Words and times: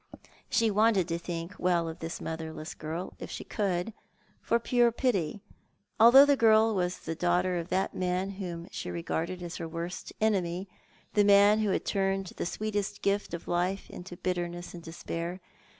She 0.49 0.71
wanted 0.71 1.07
to 1.09 1.19
think 1.19 1.53
well 1.59 1.87
of 1.87 1.99
this 1.99 2.19
motherless 2.19 2.73
girl 2.73 3.13
if 3.19 3.29
she 3.29 3.43
could, 3.43 3.93
for 4.41 4.57
pure 4.57 4.91
pity, 4.91 5.41
although 5.99 6.25
the 6.25 6.35
girl 6.35 6.73
was 6.73 6.97
the 6.97 7.13
daughter 7.13 7.59
of 7.59 7.69
that 7.69 7.93
man 7.93 8.31
whom 8.31 8.67
she 8.71 8.89
regarded 8.89 9.43
as 9.43 9.57
her 9.57 9.67
worst 9.67 10.11
enemy, 10.19 10.67
the 11.13 11.23
man 11.23 11.59
who 11.59 11.69
had 11.69 11.85
turned 11.85 12.25
tlie 12.35 12.47
sweetest 12.47 13.03
gift 13.03 13.35
of 13.35 13.47
life 13.47 13.91
to 14.05 14.17
bitterness 14.17 14.73
and 14.73 14.81
despair. 14.81 15.39